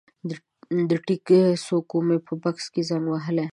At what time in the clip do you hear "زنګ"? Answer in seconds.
2.89-3.05